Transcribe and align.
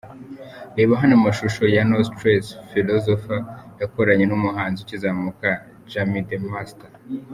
Reba 0.77 0.93
hano 1.01 1.13
amashusho 1.19 1.63
ya 1.75 1.83
'No 1.87 1.97
stress' 2.07 2.53
Philosophe 2.71 3.35
yakoranye 3.81 4.25
n'umuhanzi 4.27 4.79
ukizamuka 4.81 5.49
Jammy 5.91 6.21
The 6.29 6.37
Master. 6.53 6.91